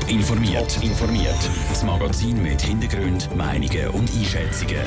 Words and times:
Top 0.00 0.10
informiert. 0.10 0.82
informiert. 0.82 1.50
Das 1.68 1.82
Magazin 1.82 2.42
mit 2.42 2.60
Hintergrund, 2.60 3.34
Meinungen 3.36 3.88
und 3.88 4.10
Einschätzungen. 4.10 4.82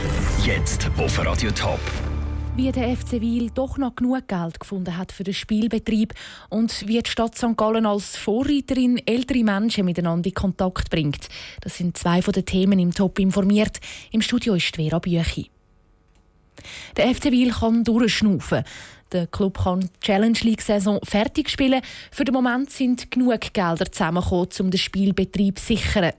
Jetzt 0.46 0.90
auf 0.98 1.26
Radio 1.26 1.52
Top. 1.52 1.80
Wie 2.56 2.72
der 2.72 2.96
FC 2.96 3.14
Wiel 3.22 3.50
doch 3.50 3.78
noch 3.78 3.96
genug 3.96 4.28
Geld 4.28 4.60
gefunden 4.60 4.98
hat 4.98 5.12
für 5.12 5.24
den 5.24 5.34
Spielbetrieb 5.34 6.14
und 6.50 6.88
wie 6.88 7.02
die 7.02 7.10
Stadt 7.10 7.36
St. 7.36 7.56
Gallen 7.56 7.86
als 7.86 8.18
Vorreiterin 8.18 9.02
ältere 9.06 9.44
Menschen 9.44 9.86
miteinander 9.86 10.28
in 10.28 10.34
Kontakt 10.34 10.90
bringt. 10.90 11.30
Das 11.62 11.78
sind 11.78 11.98
zwei 11.98 12.22
von 12.22 12.34
den 12.34 12.46
Themen 12.46 12.78
im 12.78 12.94
Top 12.94 13.20
informiert. 13.20 13.80
Im 14.12 14.22
Studio 14.22 14.56
ist 14.56 14.76
Vera 14.76 15.00
Büchi. 15.00 15.50
Der 16.98 17.14
FC 17.14 17.32
Wiel 17.32 17.52
kann 17.52 17.84
durchschnaufen. 17.84 18.64
Der 19.12 19.28
Club 19.28 19.64
kann 19.64 19.82
die 19.82 20.00
Challenge 20.02 20.38
League 20.42 20.62
Saison 20.62 21.00
fertig 21.04 21.50
spielen. 21.50 21.82
Für 22.12 22.26
den 22.26 22.34
Moment 22.34 22.70
sind 22.70 23.10
genug 23.10 23.54
Gelder 23.54 23.92
zusammengekommen, 23.92 24.50
um 24.60 24.72
den 24.72 24.78
Spielbetrieb 24.78 25.58
zu 25.58 25.66
sichern. 25.66 26.12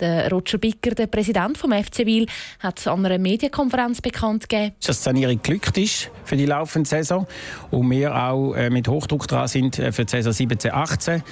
Der 0.00 0.30
Roger 0.30 0.58
Bicker, 0.58 0.90
der 0.90 1.06
Präsident 1.06 1.56
vom 1.56 1.72
FC 1.72 2.04
Wiel, 2.04 2.26
hat 2.58 2.86
an 2.86 3.06
einer 3.06 3.18
Medienkonferenz 3.18 4.00
bekannt 4.00 4.48
gegeben, 4.48 4.74
dass 4.84 4.98
die 4.98 5.04
Sanierung 5.04 5.40
glückt 5.42 5.78
ist 5.78 6.10
für 6.24 6.36
die 6.36 6.46
laufende 6.46 6.88
Saison 6.88 7.26
und 7.70 7.90
wir 7.90 8.14
auch 8.14 8.54
äh, 8.54 8.70
mit 8.70 8.88
Hochdruck 8.88 9.26
dran 9.26 9.48
sind 9.48 9.78
äh, 9.78 9.92
für 9.92 10.04
die 10.04 10.10
Saison 10.10 10.32
17/18. 10.32 11.22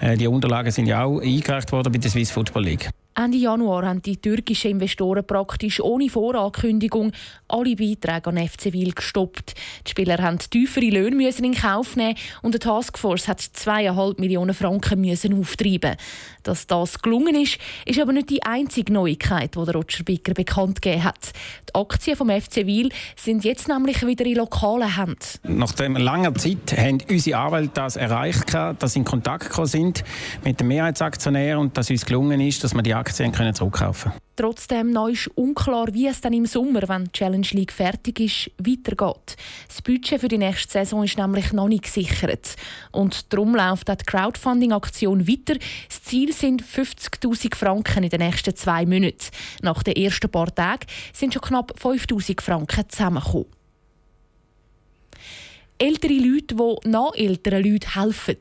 Äh, 0.00 0.16
die 0.16 0.26
Unterlagen 0.26 0.70
sind 0.70 0.86
ja 0.86 1.04
auch 1.04 1.20
eingereicht 1.20 1.70
worden 1.72 1.92
bei 1.92 1.98
der 1.98 2.10
Swiss 2.10 2.30
Football 2.30 2.64
League. 2.64 2.90
Ende 3.14 3.36
Januar 3.36 3.84
haben 3.86 4.00
die 4.00 4.16
türkischen 4.16 4.70
Investoren 4.70 5.26
praktisch 5.26 5.80
ohne 5.80 6.08
Vorankündigung 6.08 7.12
alle 7.46 7.76
Beiträge 7.76 8.30
an 8.30 8.48
FC 8.48 8.72
Wil 8.72 8.92
gestoppt. 8.92 9.54
Die 9.86 9.90
Spieler 9.90 10.16
haben 10.16 10.38
tiefere 10.38 10.86
Löhne 10.86 11.28
in 11.28 11.54
Kauf 11.54 11.94
nehmen 11.96 12.16
und 12.40 12.54
die 12.54 12.58
Taskforce 12.58 13.28
hat 13.28 13.40
zweieinhalb 13.40 14.18
Millionen 14.18 14.54
Franken 14.54 15.04
auftreiben. 15.10 15.96
Dass 16.42 16.66
das 16.66 17.00
gelungen 17.02 17.34
ist, 17.34 17.58
ist 17.84 18.00
aber 18.00 18.12
nicht 18.12 18.30
die 18.30 18.42
einzige 18.42 18.92
Neuigkeit, 18.92 19.54
die 19.54 19.58
Roger 19.58 20.04
Bicker 20.04 20.34
bekannt 20.34 20.80
gegeben 20.80 21.04
hat. 21.04 21.32
Die 21.68 21.74
Aktien 21.74 22.16
vom 22.16 22.30
FC 22.30 22.66
Wil 22.66 22.88
sind 23.16 23.44
jetzt 23.44 23.68
nämlich 23.68 24.04
wieder 24.06 24.24
in 24.24 24.36
lokalen 24.36 24.96
Händen. 24.96 25.18
Nach 25.44 25.78
langer 25.78 26.34
Zeit 26.34 26.76
haben 26.76 26.98
unsere 27.08 27.38
Anwälte 27.38 27.72
das 27.74 27.96
erreicht, 27.96 28.54
dass 28.54 28.94
sie 28.94 29.00
in 29.00 29.04
Kontakt 29.04 29.54
sind 29.68 30.02
mit 30.44 30.58
dem 30.58 30.68
Mehrheitsaktionär 30.68 31.58
und 31.58 31.76
dass 31.76 31.90
uns 31.90 32.04
gelungen 32.06 32.40
ist, 32.40 32.64
dass 32.64 32.74
wir 32.74 32.82
die 32.82 32.94
Aktien 33.02 33.32
können 33.32 33.52
zurückkaufen. 33.52 34.12
Trotzdem 34.36 34.92
noch 34.92 35.08
ist 35.08 35.26
unklar, 35.34 35.88
wie 35.92 36.06
es 36.06 36.20
dann 36.20 36.32
im 36.32 36.46
Sommer, 36.46 36.88
wenn 36.88 37.06
die 37.06 37.12
Challenge 37.12 37.46
League 37.50 37.72
fertig 37.72 38.20
ist, 38.20 38.50
weitergeht. 38.58 39.36
Das 39.66 39.82
Budget 39.82 40.20
für 40.20 40.28
die 40.28 40.38
nächste 40.38 40.72
Saison 40.72 41.02
ist 41.02 41.18
nämlich 41.18 41.52
noch 41.52 41.66
nicht 41.66 41.82
gesichert. 41.84 42.54
Und 42.92 43.32
darum 43.32 43.56
läuft 43.56 43.88
die 43.88 44.04
Crowdfunding-Aktion 44.06 45.26
weiter. 45.26 45.58
Das 45.88 46.02
Ziel 46.04 46.32
sind 46.32 46.62
50'000 46.62 47.56
Franken 47.56 48.04
in 48.04 48.10
den 48.10 48.20
nächsten 48.20 48.54
zwei 48.54 48.86
Monaten. 48.86 49.30
Nach 49.62 49.82
den 49.82 49.96
ersten 49.96 50.30
paar 50.30 50.54
Tagen 50.54 50.86
sind 51.12 51.34
schon 51.34 51.42
knapp 51.42 51.72
5'000 51.82 52.40
Franken 52.40 52.88
zusammengekommen 52.88 53.46
ältere 55.78 56.14
Leute, 56.14 56.54
die 56.54 56.88
noch 56.88 57.14
älteren 57.14 57.64
Leuten 57.64 57.94
helfen. 57.94 58.36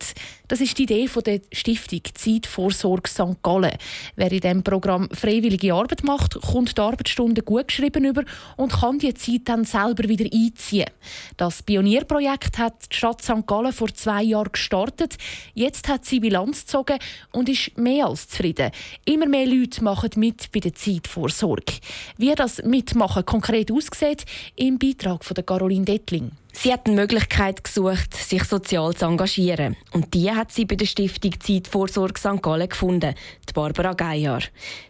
Das 0.47 0.59
ist 0.59 0.77
die 0.77 0.83
Idee 0.83 1.09
der 1.25 1.39
Stiftung 1.53 2.01
Zeitvorsorge 2.13 3.09
St. 3.09 3.41
Gallen. 3.41 3.77
Wer 4.15 4.31
in 4.31 4.41
diesem 4.41 4.63
Programm 4.63 5.09
freiwillige 5.11 5.73
Arbeit 5.73 6.03
macht, 6.03 6.39
kommt 6.41 6.77
die 6.77 6.81
Arbeitsstunden 6.81 7.45
gut 7.45 7.69
geschrieben 7.69 8.03
über 8.03 8.25
und 8.57 8.73
kann 8.73 8.99
die 8.99 9.13
Zeit 9.13 9.43
dann 9.45 9.63
selber 9.63 10.09
wieder 10.09 10.25
einziehen. 10.25 10.89
Das 11.37 11.63
Pionierprojekt 11.63 12.57
hat 12.57 12.91
die 12.91 12.97
Stadt 12.97 13.21
St. 13.21 13.47
Gallen 13.47 13.71
vor 13.71 13.93
zwei 13.93 14.23
Jahren 14.23 14.51
gestartet. 14.51 15.15
Jetzt 15.53 15.87
hat 15.87 16.05
sie 16.05 16.19
Bilanz 16.19 16.65
gezogen 16.65 16.99
und 17.31 17.47
ist 17.47 17.77
mehr 17.77 18.07
als 18.07 18.27
zufrieden. 18.27 18.71
Immer 19.05 19.27
mehr 19.27 19.47
Leute 19.47 19.83
machen 19.83 20.11
mit 20.17 20.51
bei 20.51 20.59
der 20.59 20.73
Zeitvorsorge. 20.73 21.73
Wie 22.17 22.35
das 22.35 22.61
Mitmachen 22.63 23.25
konkret 23.25 23.71
aussieht, 23.71 24.25
im 24.55 24.77
Beitrag 24.77 25.23
von 25.23 25.45
Caroline 25.45 25.85
Dettling. 25.85 26.31
Sie 26.53 26.71
hat 26.71 26.85
eine 26.85 26.95
Möglichkeit 26.95 27.63
gesucht, 27.63 28.13
sich 28.13 28.43
sozial 28.43 28.93
zu 28.93 29.05
engagieren. 29.05 29.77
Und 29.93 30.13
die 30.13 30.31
hat 30.31 30.51
sie 30.51 30.65
bei 30.65 30.75
der 30.75 30.85
Stiftung 30.85 31.31
Zeitvorsorge 31.39 32.19
St. 32.19 32.41
Gallen 32.41 32.69
gefunden, 32.69 33.15
die 33.49 33.53
Barbara 33.53 33.93
Geier. 33.93 34.39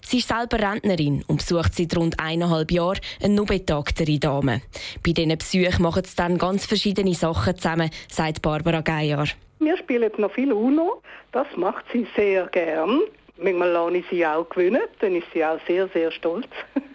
Sie 0.01 0.17
ist 0.17 0.27
selber 0.27 0.59
Rentnerin 0.59 1.23
und 1.27 1.38
besucht 1.38 1.75
seit 1.75 1.95
rund 1.95 2.19
eineinhalb 2.19 2.72
Jahren 2.72 2.99
eine 3.22 3.35
nur 3.35 3.45
betagtere 3.45 4.19
Dame. 4.19 4.61
Bei 5.03 5.11
diesen 5.11 5.38
Besuchen 5.38 5.83
machen 5.83 6.03
sie 6.03 6.16
dann 6.16 6.38
ganz 6.38 6.66
verschiedene 6.66 7.13
Sachen 7.13 7.55
zusammen, 7.55 7.89
sagt 8.09 8.41
Barbara 8.41 8.81
Geier. 8.81 9.25
Wir 9.59 9.78
spielen 9.78 10.11
noch 10.17 10.31
viel 10.31 10.51
UNO. 10.51 11.01
Das 11.31 11.47
macht 11.55 11.85
sie 11.93 12.07
sehr 12.16 12.47
gern. 12.47 13.01
Manchmal 13.38 13.69
lasse 13.69 13.97
ich 13.97 14.05
sie 14.09 14.25
auch 14.25 14.49
gewinnen, 14.49 14.81
dann 14.99 15.16
ist 15.16 15.28
sie 15.33 15.45
auch 15.45 15.59
sehr, 15.67 15.88
sehr 15.89 16.11
stolz. 16.11 16.47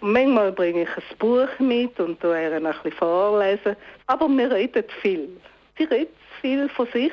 Manchmal 0.00 0.52
bringe 0.52 0.82
ich 0.82 0.88
ein 0.88 1.18
Buch 1.18 1.48
mit 1.58 1.98
und 1.98 2.20
tue 2.20 2.40
ihr 2.40 2.52
ein 2.52 2.62
bisschen 2.62 2.92
vorlesen. 2.92 3.76
Aber 4.06 4.28
wir 4.28 4.50
reden 4.50 4.84
viel. 5.02 5.28
Sie 5.76 5.84
redet 5.84 6.14
viel 6.40 6.68
von 6.68 6.86
sich 6.92 7.12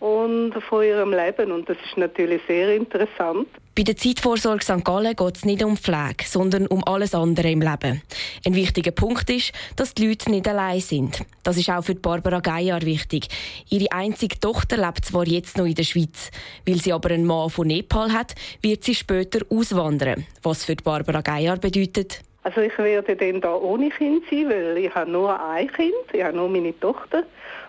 und 0.00 0.52
von 0.68 0.84
ihrem 0.84 1.12
Leben 1.12 1.52
und 1.52 1.68
das 1.68 1.76
ist 1.86 1.96
natürlich 1.96 2.42
sehr 2.46 2.74
interessant. 2.74 3.48
Bei 3.74 3.82
der 3.82 3.96
Zeitvorsorge 3.96 4.64
St. 4.64 4.84
Gallen 4.84 5.14
geht 5.14 5.36
es 5.36 5.44
nicht 5.44 5.62
um 5.62 5.76
Pflege, 5.76 6.24
sondern 6.24 6.66
um 6.66 6.82
alles 6.84 7.14
andere 7.14 7.50
im 7.50 7.60
Leben. 7.60 8.00
Ein 8.46 8.54
wichtiger 8.54 8.90
Punkt 8.90 9.28
ist, 9.28 9.52
dass 9.76 9.92
die 9.92 10.08
Leute 10.08 10.30
nicht 10.30 10.48
allein 10.48 10.80
sind. 10.80 11.22
Das 11.42 11.58
ist 11.58 11.68
auch 11.68 11.84
für 11.84 11.94
Barbara 11.94 12.40
Geier 12.40 12.80
wichtig. 12.82 13.28
Ihre 13.68 13.92
einzige 13.92 14.40
Tochter 14.40 14.78
lebt 14.78 15.04
zwar 15.04 15.26
jetzt 15.26 15.58
noch 15.58 15.66
in 15.66 15.74
der 15.74 15.82
Schweiz. 15.82 16.30
Weil 16.66 16.76
sie 16.76 16.94
aber 16.94 17.10
einen 17.10 17.26
Mann 17.26 17.50
von 17.50 17.66
Nepal 17.66 18.12
hat, 18.12 18.34
wird 18.62 18.82
sie 18.82 18.94
später 18.94 19.40
auswandern. 19.50 20.26
Was 20.42 20.64
für 20.64 20.76
Barbara 20.76 21.20
Geier 21.20 21.58
bedeutet, 21.58 22.22
also 22.46 22.60
ich 22.60 22.78
werde 22.78 23.16
dann 23.16 23.40
da 23.40 23.56
ohne 23.56 23.90
Kind 23.90 24.22
sein, 24.30 24.48
weil 24.48 24.78
ich 24.78 24.94
habe 24.94 25.10
nur 25.10 25.36
ein 25.50 25.66
Kind, 25.66 25.92
ich 26.12 26.22
habe 26.22 26.36
nur 26.36 26.48
meine 26.48 26.78
Tochter. 26.78 27.24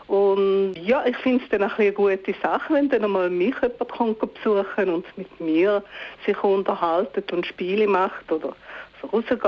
Und 0.08 0.76
ja, 0.76 1.06
ich 1.06 1.18
finde 1.18 1.44
es 1.44 1.50
dann 1.50 1.64
ein 1.64 1.72
eine 1.78 1.92
gute 1.92 2.34
Sache, 2.42 2.74
wenn 2.74 2.90
dann 2.90 3.04
einmal 3.04 3.30
mich 3.30 3.56
jemand 3.62 3.92
kommt 3.92 4.20
besuchen 4.20 4.90
und 4.90 5.18
mit 5.18 5.40
mir 5.40 5.84
sich 6.26 6.42
unterhaltet 6.44 7.32
und 7.34 7.46
Spiele 7.46 7.88
macht 7.88 8.32
oder 8.32 8.56
so 9.02 9.08
rausgeht. 9.08 9.44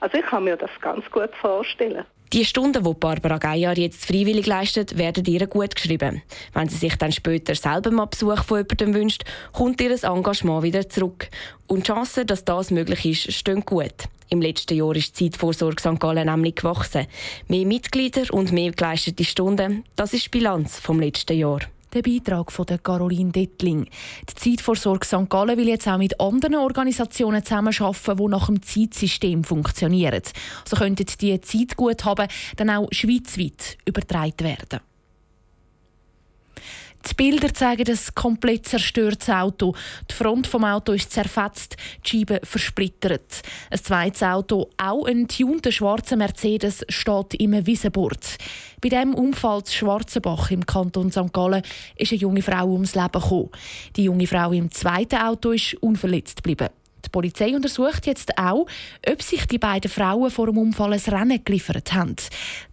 Also 0.00 0.18
ich 0.18 0.26
kann 0.26 0.44
mir 0.44 0.56
das 0.56 0.70
ganz 0.80 1.08
gut 1.10 1.30
vorstellen. 1.40 2.04
Die 2.32 2.44
Stunden, 2.44 2.82
die 2.82 2.94
Barbara 2.94 3.38
Geier 3.38 3.78
jetzt 3.78 4.04
freiwillig 4.04 4.46
leistet, 4.46 4.98
werden 4.98 5.24
ihr 5.26 5.46
gut 5.46 5.76
geschrieben. 5.76 6.22
Wenn 6.52 6.68
sie 6.68 6.76
sich 6.76 6.96
dann 6.96 7.12
später 7.12 7.54
selber 7.54 7.92
mal 7.92 8.06
Besuch 8.06 8.42
von 8.42 8.58
jemandem 8.58 8.94
wünscht, 8.94 9.22
kommt 9.52 9.80
ihr 9.80 9.92
Engagement 10.02 10.64
wieder 10.64 10.88
zurück. 10.88 11.28
Und 11.68 11.86
die 11.86 11.92
Chancen, 11.92 12.26
dass 12.26 12.44
das 12.44 12.72
möglich 12.72 13.06
ist, 13.06 13.32
stehen 13.32 13.64
gut. 13.64 14.08
Im 14.28 14.40
letzten 14.40 14.76
Jahr 14.76 14.96
ist 14.96 15.20
die 15.20 15.30
Zeitvorsorge 15.30 15.80
St. 15.80 16.00
Gallen 16.00 16.26
nämlich 16.26 16.56
gewachsen. 16.56 17.06
Mehr 17.46 17.64
Mitglieder 17.64 18.32
und 18.32 18.50
mehr 18.52 18.72
geleistete 18.72 19.24
Stunden, 19.24 19.84
das 19.94 20.14
ist 20.14 20.26
die 20.26 20.30
Bilanz 20.30 20.80
vom 20.80 20.98
letzten 20.98 21.38
Jahr. 21.38 21.60
Der 21.94 22.02
Beitrag 22.02 22.50
von 22.50 22.66
der 22.66 22.78
Caroline 22.78 23.30
Dettling. 23.30 23.88
Die 24.28 24.34
Zeitvorsorge 24.34 25.06
St. 25.06 25.30
Gallen 25.30 25.56
will 25.56 25.68
jetzt 25.68 25.86
auch 25.86 25.96
mit 25.96 26.20
anderen 26.20 26.56
Organisationen 26.56 27.44
zusammenarbeiten, 27.44 28.16
die 28.16 28.26
nach 28.26 28.46
dem 28.46 28.62
Zeitsystem 28.62 29.44
funktionieren. 29.44 30.22
So 30.64 30.76
könnten 30.76 31.06
die 31.20 31.40
Zeitguthaben 31.40 32.26
dann 32.56 32.70
auch 32.70 32.88
schweizweit 32.90 33.78
übertragen 33.84 34.40
werden. 34.40 34.80
Die 37.08 37.14
Bilder 37.14 37.54
zeigen 37.54 37.88
ein 37.88 37.98
komplett 38.14 38.66
zerstörtes 38.66 39.28
Auto. 39.28 39.74
Die 40.10 40.14
Front 40.14 40.46
vom 40.46 40.64
Auto 40.64 40.92
ist 40.92 41.12
zerfetzt, 41.12 41.76
die 42.04 42.18
Scheiben 42.18 42.40
versplittert. 42.42 43.42
Ein 43.70 43.78
zweites 43.78 44.22
Auto, 44.22 44.70
auch 44.76 45.06
ein 45.06 45.28
tunter 45.28 45.70
schwarzer 45.70 46.16
Mercedes, 46.16 46.84
steht 46.88 47.34
im 47.34 47.66
Wiesenbord. 47.66 48.38
Bei 48.80 48.88
dem 48.88 49.14
Unfall 49.14 49.62
zu 49.64 49.74
Schwarzenbach 49.74 50.50
im 50.50 50.66
Kanton 50.66 51.12
St. 51.12 51.32
Gallen 51.32 51.62
ist 51.96 52.12
eine 52.12 52.20
junge 52.20 52.42
Frau 52.42 52.68
ums 52.72 52.94
Leben 52.94 53.12
gekommen. 53.12 53.50
Die 53.96 54.04
junge 54.04 54.26
Frau 54.26 54.52
im 54.52 54.70
zweiten 54.70 55.16
Auto 55.16 55.52
ist 55.52 55.74
unverletzt 55.74 56.42
geblieben. 56.42 56.68
Die 57.06 57.10
Polizei 57.10 57.54
untersucht 57.54 58.06
jetzt 58.06 58.36
auch, 58.36 58.66
ob 59.08 59.22
sich 59.22 59.46
die 59.46 59.58
beiden 59.58 59.90
Frauen 59.90 60.30
vor 60.30 60.46
dem 60.46 60.58
Unfall 60.58 60.92
ein 60.92 61.00
Rennen 61.00 61.42
geliefert 61.44 61.92
haben. 61.92 62.16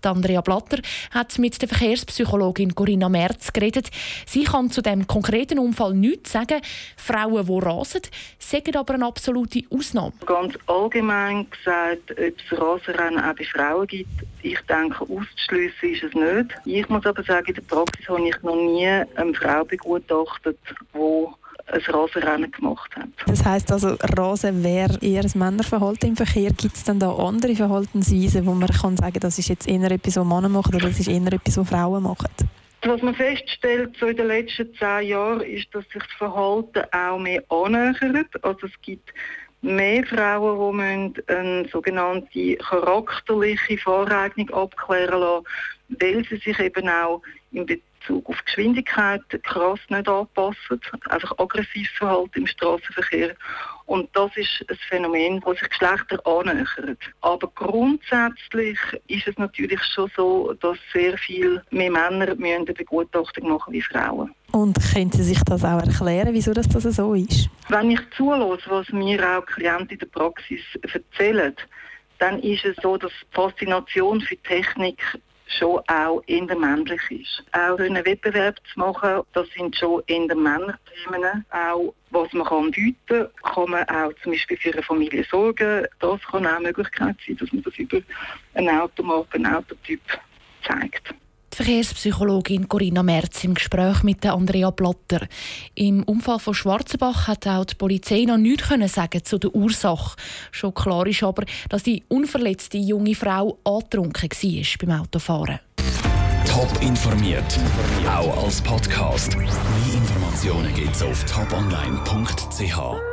Die 0.04 0.08
Andrea 0.08 0.42
Blatter 0.42 0.80
hat 1.12 1.38
mit 1.38 1.62
der 1.62 1.70
Verkehrspsychologin 1.70 2.74
Corinna 2.74 3.10
Merz 3.10 3.54
geredet. 3.54 3.90
Sie 4.26 4.44
kann 4.44 4.72
zu 4.72 4.82
dem 4.82 5.06
konkreten 5.06 5.60
Unfall 5.60 5.94
nichts 5.94 6.32
sagen. 6.32 6.62
Frauen, 6.98 7.46
die 7.46 7.66
rasen, 7.66 8.02
sagen 8.40 8.76
aber 8.76 8.96
eine 8.96 9.06
absolute 9.06 9.62
Ausnahme. 9.70 10.14
Ganz 10.26 10.56
allgemein 10.66 11.48
gesagt, 11.52 12.12
ob 12.12 12.18
es 12.20 12.60
Rasenrennen 12.60 13.24
auch 13.24 13.36
bei 13.36 13.46
Frauen 13.46 13.88
gibt, 13.88 14.24
ich 14.42 14.60
denke, 14.62 15.02
auszuschliessen 15.02 15.90
ist 15.90 16.04
es 16.04 16.14
nicht. 16.14 16.56
Ich 16.66 16.90
muss 16.90 17.06
aber 17.06 17.24
sagen, 17.24 17.48
in 17.48 17.56
der 17.56 17.62
Praxis 17.62 18.08
habe 18.10 18.28
ich 18.28 18.42
noch 18.42 18.56
nie 18.56 18.88
eine 18.88 19.34
Frau 19.34 19.64
begutachtet, 19.64 20.58
die 20.94 21.28
ein 21.74 21.82
Rasenrennen 21.82 22.52
gemacht 22.52 22.96
haben. 22.96 23.14
Das 23.26 23.44
heisst 23.44 23.72
also, 23.72 23.98
Rasen 24.00 24.64
wäre 24.64 24.98
eher 25.02 25.24
ein 25.24 25.32
Männerverhalten 25.34 26.10
im 26.10 26.16
Verkehr. 26.16 26.52
Gibt 26.52 26.76
es 26.76 26.84
dann 26.84 27.00
da 27.00 27.12
andere 27.14 27.56
Verhaltensweisen, 27.56 28.46
wo 28.46 28.54
man 28.54 28.70
kann 28.70 28.98
sagen, 28.98 29.20
das 29.20 29.40
ist 29.40 29.50
jetzt 29.50 29.68
eher 29.68 29.92
etwas, 29.92 30.16
was 30.18 30.26
Männer 30.26 30.50
machen 30.50 30.76
oder 30.76 30.88
das 30.88 31.00
ist 31.00 31.08
eher 31.08 31.34
etwas, 31.34 31.58
was 31.58 31.70
Frauen 31.70 32.04
machen? 32.04 32.30
Was 32.86 33.02
man 33.02 33.16
feststellt 33.16 33.96
so 33.98 34.08
in 34.08 34.18
den 34.18 34.28
letzten 34.28 34.74
zehn 34.76 35.08
Jahren, 35.08 35.42
ist, 35.42 35.74
dass 35.74 35.86
sich 35.86 36.04
das 36.04 36.18
Verhalten 36.18 36.84
auch 36.92 37.18
mehr 37.18 37.42
annähert. 37.50 38.44
Also 38.44 38.68
es 38.68 38.74
gibt 38.82 39.10
mehr 39.62 40.06
Frauen, 40.06 41.14
die 41.14 41.28
eine 41.30 41.68
sogenannte 41.70 42.56
charakterliche 42.58 43.78
Voreignung 43.78 44.50
abklären 44.50 45.22
lassen, 45.22 45.46
weil 45.88 46.26
sie 46.26 46.38
sich 46.38 46.60
eben 46.60 46.90
auch 46.90 47.22
in 47.54 47.66
Bezug 47.66 47.93
auf 48.10 48.46
Geschwindigkeit 48.46 49.22
krass 49.44 49.80
nicht 49.90 50.08
anpassen, 50.08 50.82
einfach 51.10 51.38
aggressives 51.38 51.92
Verhalten 51.98 52.40
im 52.40 52.48
Straßenverkehr. 52.48 53.36
Und 53.86 54.10
das 54.14 54.32
ist 54.36 54.66
ein 54.70 54.78
Phänomen, 54.90 55.42
das 55.46 55.60
sich 55.60 55.70
Geschlechter 55.70 56.20
annähert. 56.26 57.00
Aber 57.22 57.48
grundsätzlich 57.56 58.80
ist 59.08 59.28
es 59.28 59.38
natürlich 59.38 59.82
schon 59.84 60.10
so, 60.16 60.54
dass 60.62 60.78
sehr 60.94 61.18
viel 61.18 61.62
mehr 61.72 61.92
Männer 61.92 62.32
eine 62.32 62.66
Begutachtung 62.66 63.50
machen 63.50 63.74
wie 63.74 63.82
Frauen. 63.82 64.34
Und 64.52 64.78
können 64.94 65.12
Sie 65.12 65.24
sich 65.24 65.42
das 65.44 65.66
auch 65.66 65.82
erklären, 65.82 66.34
wieso 66.34 66.54
das, 66.54 66.68
das 66.68 66.84
so 66.84 67.14
ist? 67.14 67.50
Wenn 67.70 67.92
ich 67.92 68.02
zulasse, 68.16 68.64
was 68.70 68.88
mir 68.90 69.20
auch 69.38 69.46
Klienten 69.46 69.90
in 69.90 70.00
der 70.00 70.06
Praxis 70.08 70.62
erzählen, 70.94 71.56
dann 72.20 72.40
ist 72.40 72.64
es 72.64 72.76
so, 72.82 72.98
dass 72.98 73.12
die 73.12 73.36
Faszination 73.36 74.22
für 74.22 74.38
Technik 74.38 75.02
schon 75.48 75.82
auch 75.88 76.22
in 76.26 76.48
der 76.48 76.58
männlich 76.58 77.02
ist. 77.10 77.44
Auch 77.52 77.80
einen 77.80 78.06
Wettbewerb 78.06 78.56
zu 78.72 78.80
machen, 78.80 79.22
das 79.34 79.48
sind 79.56 79.76
schon 79.76 80.02
in 80.08 80.28
der 80.28 80.38
Männerthemen. 80.38 81.46
Auch 81.52 81.94
was 82.12 82.32
man 82.34 82.48
kann 82.48 82.72
bieten 82.72 83.28
kann, 83.44 83.70
man 83.70 83.88
auch 83.90 84.14
zum 84.22 84.32
Beispiel 84.32 84.58
für 84.58 84.74
eine 84.74 84.84
Familie 84.84 85.24
sorgen. 85.30 85.86
Das 86.00 86.22
kann 86.22 86.46
auch 86.46 86.52
eine 86.52 86.68
Möglichkeit 86.68 87.16
sein, 87.26 87.38
dass 87.38 87.52
man 87.52 87.64
das 87.64 87.78
über 87.78 88.00
einen 88.54 88.80
Automarke, 88.80 89.36
einen 89.36 89.48
Autotyp 89.48 90.02
Verkehrspsychologin 91.64 92.68
Corinna 92.68 93.04
Merz 93.04 93.42
im 93.46 93.54
Gespräch 93.54 94.04
mit 94.04 94.26
Andrea 94.26 94.70
Blatter. 94.70 95.26
Im 95.76 96.04
Unfall 96.04 96.40
von 96.40 96.54
Schwarzenbach 96.54 97.30
hat 97.30 97.48
auch 97.48 97.64
die 97.64 97.76
Polizei 97.76 98.26
noch 98.26 98.36
nichts 98.36 98.68
sagen 98.94 99.24
zu 99.24 99.38
der 99.38 99.56
Ursache. 99.56 100.18
Schon 100.52 100.74
klar 100.74 101.08
ist 101.08 101.24
aber, 101.24 101.46
dass 101.70 101.84
die 101.84 102.04
unverletzte 102.10 102.78
junge 102.78 103.16
Frau 103.16 103.60
angetrunken 103.64 104.30
war 104.30 104.88
beim 104.88 105.02
Autofahren. 105.02 105.60
Top 106.46 106.82
informiert, 106.82 107.58
auch 108.14 108.44
als 108.44 108.60
Podcast. 108.60 109.38
Mehr 109.38 109.48
Informationen 109.96 110.74
gibt 110.76 110.94
es 110.94 111.02
auf 111.02 111.24
toponline.ch. 111.24 113.13